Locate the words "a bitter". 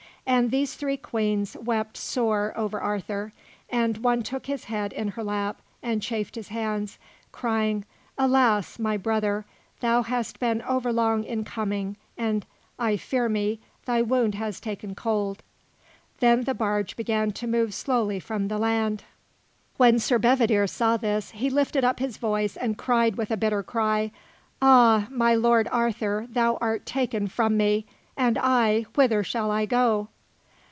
23.31-23.63